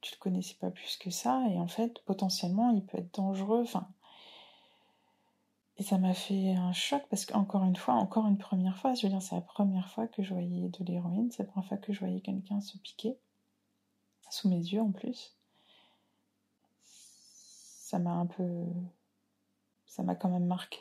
tu 0.00 0.14
le 0.14 0.18
connaissais 0.20 0.54
pas 0.60 0.70
plus 0.70 0.96
que 0.96 1.10
ça 1.10 1.44
et 1.50 1.58
en 1.58 1.66
fait 1.68 2.02
potentiellement 2.04 2.70
il 2.70 2.84
peut 2.84 2.98
être 2.98 3.14
dangereux, 3.14 3.62
enfin 3.62 3.88
et 5.78 5.84
ça 5.84 5.96
m'a 5.96 6.12
fait 6.12 6.54
un 6.54 6.72
choc 6.72 7.04
parce 7.08 7.24
qu'encore 7.24 7.62
une 7.62 7.76
fois, 7.76 7.94
encore 7.94 8.26
une 8.26 8.36
première 8.36 8.76
fois, 8.76 8.94
je 8.94 9.06
veux 9.06 9.12
dire, 9.12 9.22
c'est 9.22 9.36
la 9.36 9.40
première 9.40 9.88
fois 9.88 10.08
que 10.08 10.24
je 10.24 10.34
voyais 10.34 10.68
de 10.68 10.84
l'héroïne, 10.84 11.30
c'est 11.30 11.44
la 11.44 11.48
première 11.48 11.68
fois 11.68 11.76
que 11.76 11.92
je 11.92 12.00
voyais 12.00 12.20
quelqu'un 12.20 12.60
se 12.60 12.76
piquer 12.78 13.16
sous 14.28 14.48
mes 14.48 14.58
yeux 14.58 14.80
en 14.80 14.90
plus. 14.90 15.36
Ça 16.84 18.00
m'a 18.00 18.10
un 18.10 18.26
peu. 18.26 18.66
Ça 19.98 20.04
m'a 20.04 20.14
quand 20.14 20.28
même 20.28 20.46
marqué. 20.46 20.78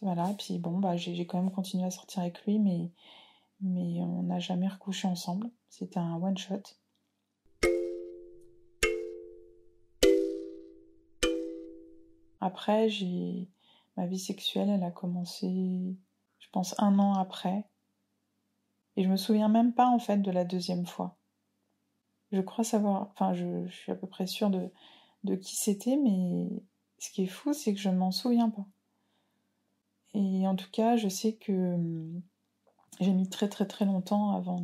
Voilà, 0.00 0.34
puis 0.36 0.58
bon, 0.58 0.80
bah, 0.80 0.96
j'ai 0.96 1.26
quand 1.28 1.40
même 1.40 1.52
continué 1.52 1.84
à 1.84 1.92
sortir 1.92 2.22
avec 2.22 2.44
lui, 2.44 2.58
mais, 2.58 2.90
mais 3.60 4.02
on 4.02 4.24
n'a 4.24 4.40
jamais 4.40 4.66
recouché 4.66 5.06
ensemble. 5.06 5.48
C'était 5.68 6.00
un 6.00 6.20
one-shot. 6.20 6.62
Après, 12.40 12.88
ma 13.96 14.06
vie 14.06 14.18
sexuelle, 14.18 14.68
elle 14.68 14.82
a 14.82 14.90
commencé, 14.90 15.96
je 16.40 16.48
pense, 16.50 16.74
un 16.78 16.98
an 16.98 17.14
après. 17.14 17.64
Et 18.96 19.04
je 19.04 19.08
me 19.08 19.16
souviens 19.16 19.48
même 19.48 19.72
pas 19.72 19.86
en 19.86 20.00
fait 20.00 20.18
de 20.18 20.32
la 20.32 20.44
deuxième 20.44 20.86
fois. 20.86 21.16
Je 22.32 22.40
crois 22.40 22.64
savoir, 22.64 23.08
enfin, 23.12 23.34
je, 23.34 23.68
suis 23.68 23.92
à 23.92 23.94
peu 23.94 24.08
près 24.08 24.26
sûre 24.26 24.50
de, 24.50 24.68
de 25.22 25.36
qui 25.36 25.54
c'était, 25.54 25.96
mais 25.96 26.48
ce 26.98 27.10
qui 27.10 27.24
est 27.24 27.28
fou, 27.28 27.52
c'est 27.52 27.74
que 27.74 27.80
je 27.80 27.88
ne 27.88 27.96
m'en 27.96 28.10
souviens 28.10 28.50
pas. 28.50 28.66
Et 30.14 30.46
en 30.46 30.56
tout 30.56 30.70
cas, 30.70 30.96
je 30.96 31.08
sais 31.08 31.34
que 31.34 31.52
hum, 31.74 32.22
j'ai 33.00 33.12
mis 33.12 33.28
très 33.28 33.48
très 33.48 33.66
très 33.66 33.84
longtemps 33.84 34.30
avant 34.30 34.62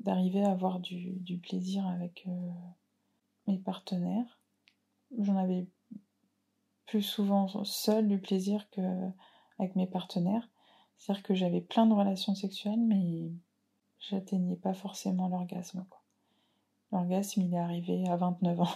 d'arriver 0.00 0.44
à 0.44 0.50
avoir 0.50 0.80
du, 0.80 1.14
du 1.20 1.38
plaisir 1.38 1.86
avec 1.86 2.24
euh, 2.28 2.50
mes 3.46 3.58
partenaires. 3.58 4.38
J'en 5.18 5.36
avais 5.36 5.66
plus 6.86 7.02
souvent 7.02 7.64
seul 7.64 8.08
du 8.08 8.20
plaisir 8.20 8.68
que 8.70 8.80
avec 9.58 9.76
mes 9.76 9.86
partenaires. 9.86 10.48
C'est-à-dire 10.98 11.22
que 11.24 11.34
j'avais 11.34 11.60
plein 11.60 11.86
de 11.86 11.94
relations 11.94 12.34
sexuelles, 12.34 12.80
mais 12.80 13.32
j'atteignais 13.98 14.56
pas 14.56 14.74
forcément 14.74 15.28
l'orgasme. 15.28 15.84
L'orgasme, 16.92 17.42
il 17.42 17.54
est 17.54 17.58
arrivé 17.58 18.06
à 18.08 18.16
29 18.16 18.60
ans. 18.60 18.68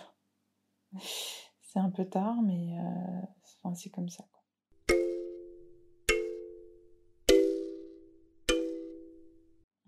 C'est 1.66 1.78
un 1.78 1.90
peu 1.90 2.04
tard, 2.04 2.40
mais 2.42 2.78
euh, 2.78 3.72
c'est 3.74 3.90
comme 3.90 4.08
ça. 4.08 4.24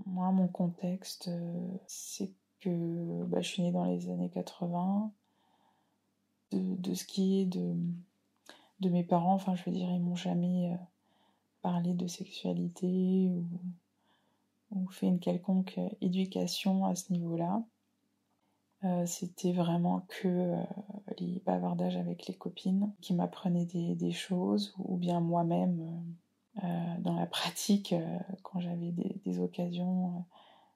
Moi, 0.06 0.32
mon 0.32 0.48
contexte, 0.48 1.28
euh, 1.28 1.76
c'est 1.86 2.32
que 2.60 3.24
bah, 3.24 3.40
je 3.40 3.48
suis 3.48 3.62
née 3.62 3.72
dans 3.72 3.84
les 3.84 4.10
années 4.10 4.30
80. 4.30 5.12
De, 6.50 6.94
ce 6.94 7.04
qui 7.04 7.40
est 7.40 7.44
de, 7.44 7.76
de 8.80 8.88
mes 8.88 9.04
parents, 9.04 9.34
enfin, 9.34 9.54
je 9.54 9.64
veux 9.64 9.72
dire, 9.72 9.90
ils 9.90 10.00
m'ont 10.00 10.16
jamais 10.16 10.72
euh, 10.72 10.76
parlé 11.60 11.92
de 11.92 12.06
sexualité 12.06 13.30
ou 14.70 14.88
fait 14.88 15.06
une 15.06 15.20
quelconque 15.20 15.78
éducation 16.00 16.86
à 16.86 16.94
ce 16.94 17.12
niveau-là. 17.12 17.62
Euh, 18.84 19.06
c'était 19.06 19.52
vraiment 19.52 20.06
que 20.08 20.28
euh, 20.28 20.62
les 21.18 21.42
bavardages 21.44 21.96
avec 21.96 22.28
les 22.28 22.34
copines 22.34 22.92
qui 23.00 23.12
m'apprenaient 23.12 23.64
des, 23.64 24.12
choses, 24.12 24.72
ou 24.78 24.96
bien 24.96 25.18
moi-même 25.20 26.04
euh, 26.62 26.94
dans 27.00 27.14
la 27.14 27.26
pratique 27.26 27.94
quand 28.42 28.60
j'avais 28.60 28.92
des, 28.92 29.40
occasions 29.40 30.24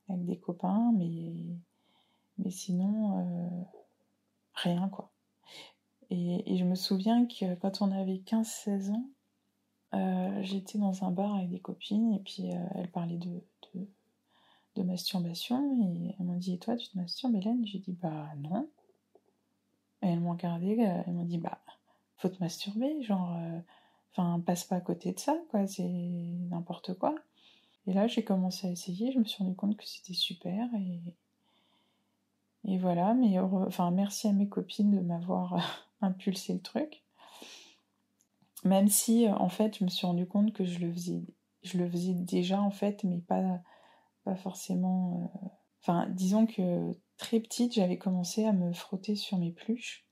avec 0.09 0.25
des 0.25 0.39
copains, 0.39 0.93
mais, 0.97 1.33
mais 2.39 2.51
sinon, 2.51 3.57
rien 4.55 4.89
quoi. 4.89 5.11
Et, 6.11 6.57
je 6.57 6.65
me 6.65 6.75
souviens 6.75 7.27
que 7.27 7.55
quand 7.55 7.83
on 7.83 7.93
avait 7.93 8.23
15-16 8.27 8.91
ans, 8.91 10.43
j'étais 10.43 10.79
dans 10.79 11.05
un 11.05 11.13
bar 11.13 11.37
avec 11.37 11.51
des 11.51 11.61
copines 11.61 12.13
et 12.15 12.21
puis 12.21 12.51
elles 12.75 12.91
parlaient 12.91 13.17
de 13.17 13.43
de 14.75 14.83
masturbation 14.83 15.83
et 15.83 16.15
elles 16.19 16.27
m'ont 16.27 16.37
dit 16.37 16.55
Et 16.55 16.59
toi, 16.59 16.77
tu 16.77 16.89
te 16.89 16.97
masturbes, 16.97 17.35
Hélène? 17.35 17.67
J'ai 17.67 17.79
dit 17.79 17.93
Bah 17.93 18.29
non. 18.39 18.69
Et 20.03 20.09
elles 20.09 20.21
m'ont 20.21 20.33
regardé, 20.33 20.79
euh, 20.81 21.03
elles 21.07 21.13
m'ont 21.13 21.25
dit 21.25 21.39
Bah, 21.39 21.61
faut 22.17 22.29
te 22.29 22.43
masturber, 22.43 23.03
genre, 23.03 23.37
euh, 23.37 23.59
enfin, 24.13 24.41
passe 24.41 24.65
pas 24.65 24.77
à 24.77 24.81
côté 24.81 25.13
de 25.13 25.19
ça, 25.19 25.37
quoi, 25.51 25.67
c'est 25.67 25.89
n'importe 25.89 26.95
quoi. 26.95 27.15
Et 27.87 27.93
là, 27.93 28.07
j'ai 28.07 28.25
commencé 28.25 28.69
à 28.69 28.71
essayer, 28.71 29.13
je 29.13 29.19
me 29.19 29.25
suis 29.25 29.43
rendu 29.43 29.57
compte 29.57 29.77
que 29.77 29.87
c'était 29.87 30.15
super 30.15 30.69
et. 30.75 31.01
Et 32.65 32.79
voilà, 32.79 33.13
mais 33.15 33.41
enfin, 33.41 33.91
merci 33.91 34.29
à 34.29 34.33
mes 34.33 34.49
copines 34.49 34.93
de 34.93 35.01
m'avoir 35.01 35.59
impulsé 36.01 36.53
le 36.53 36.61
truc. 36.61 37.03
Même 38.65 38.87
si, 38.87 39.29
en 39.29 39.49
fait, 39.49 39.79
je 39.79 39.85
me 39.85 39.89
suis 39.89 40.07
rendu 40.07 40.27
compte 40.27 40.53
que 40.53 40.65
je 40.65 40.79
le 40.79 40.93
faisais, 40.93 41.25
je 41.65 41.77
le 41.79 41.91
faisais 41.91 42.15
déjà, 42.15 42.61
en 42.61 42.71
fait, 42.71 43.03
mais 43.03 43.19
pas, 43.19 43.61
pas 44.25 44.37
forcément. 44.37 45.31
Euh, 45.45 45.49
enfin, 45.81 46.09
disons 46.11 46.47
que 46.47 46.93
très 47.17 47.41
petite, 47.41 47.75
j'avais 47.75 47.99
commencé 47.99 48.45
à 48.45 48.53
me 48.53 48.73
frotter 48.73 49.17
sur 49.17 49.39
mes 49.39 49.53
pluches. 49.53 50.07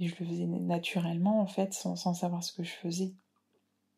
Et 0.00 0.06
je 0.06 0.16
le 0.20 0.26
faisais 0.26 0.46
naturellement, 0.46 1.40
en 1.40 1.46
fait, 1.46 1.74
sans, 1.74 1.96
savoir 1.96 2.44
ce 2.44 2.52
que 2.52 2.62
je 2.62 2.70
faisais. 2.70 3.14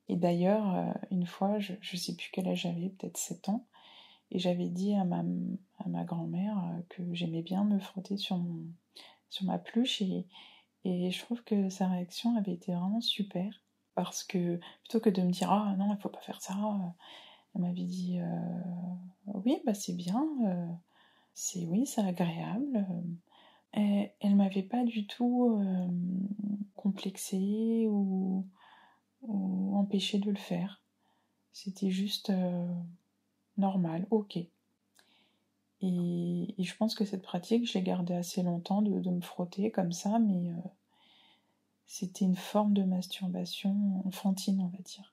Et 0.08 0.16
d'ailleurs, 0.16 0.74
euh, 0.74 0.92
une 1.10 1.26
fois, 1.26 1.58
je 1.58 1.72
ne 1.74 1.98
sais 1.98 2.16
plus 2.16 2.30
quel 2.32 2.48
âge 2.48 2.62
j'avais, 2.62 2.88
peut-être 2.88 3.18
7 3.18 3.48
ans, 3.50 3.66
et 4.30 4.38
j'avais 4.38 4.68
dit 4.68 4.94
à 4.94 5.04
ma, 5.04 5.22
à 5.78 5.88
ma 5.88 6.04
grand-mère 6.04 6.58
euh, 6.58 6.80
que 6.88 7.14
j'aimais 7.14 7.42
bien 7.42 7.64
me 7.64 7.78
frotter 7.78 8.16
sur, 8.16 8.38
mon, 8.38 8.64
sur 9.28 9.44
ma 9.44 9.58
pluche, 9.58 10.00
et, 10.00 10.26
et 10.84 11.10
je 11.10 11.20
trouve 11.22 11.44
que 11.44 11.68
sa 11.68 11.86
réaction 11.86 12.36
avait 12.36 12.54
été 12.54 12.72
vraiment 12.72 13.02
super, 13.02 13.62
parce 13.94 14.24
que 14.24 14.58
plutôt 14.82 15.00
que 15.00 15.10
de 15.10 15.22
me 15.22 15.30
dire 15.30 15.52
Ah 15.52 15.74
non, 15.78 15.94
il 15.94 16.00
faut 16.00 16.08
pas 16.08 16.20
faire 16.20 16.40
ça, 16.40 16.56
elle 17.54 17.60
m'avait 17.60 17.84
dit 17.84 18.18
oui, 19.26 19.60
bah 19.64 19.74
c'est 19.74 19.94
bien, 19.94 20.26
euh, 20.46 20.66
c'est 21.34 21.66
oui, 21.66 21.86
c'est 21.86 22.02
agréable. 22.02 22.86
Et 23.74 24.10
elle 24.20 24.34
m'avait 24.34 24.62
pas 24.62 24.84
du 24.84 25.06
tout 25.06 25.60
euh, 25.60 25.88
complexé 26.74 27.86
ou, 27.88 28.46
ou 29.22 29.76
empêché 29.76 30.18
de 30.18 30.30
le 30.30 30.36
faire. 30.36 30.82
C'était 31.52 31.90
juste 31.90 32.32
normal, 33.56 34.06
ok. 34.10 34.38
Et, 35.82 36.54
je 36.58 36.76
pense 36.76 36.94
que 36.94 37.04
cette 37.04 37.22
pratique, 37.22 37.66
je 37.66 37.74
l'ai 37.74 37.82
gardée 37.82 38.14
assez 38.14 38.42
longtemps 38.42 38.82
de, 38.82 39.00
de, 39.00 39.10
me 39.10 39.20
frotter 39.20 39.70
comme 39.70 39.92
ça, 39.92 40.18
mais 40.18 40.52
c'était 41.86 42.24
une 42.24 42.36
forme 42.36 42.72
de 42.72 42.84
masturbation 42.84 44.02
enfantine, 44.06 44.60
on 44.60 44.68
va 44.68 44.82
dire. 44.82 45.12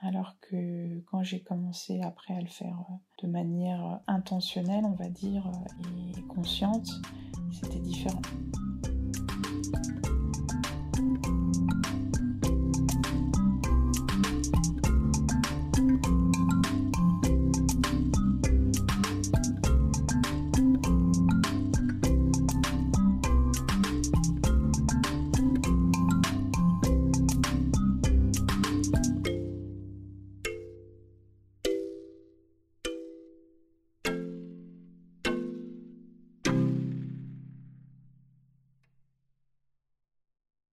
Alors 0.00 0.36
que 0.40 1.00
quand 1.10 1.22
j'ai 1.22 1.40
commencé 1.40 2.00
après 2.02 2.34
à 2.34 2.40
le 2.40 2.48
faire 2.48 2.84
euh, 2.90 3.26
de 3.26 3.28
manière 3.28 4.00
intentionnelle, 4.06 4.84
on 4.84 4.92
va 4.92 5.08
dire, 5.08 5.46
euh, 5.46 6.18
et 6.18 6.22
consciente, 6.22 6.88
c'était 7.50 7.80
différent. 7.80 8.20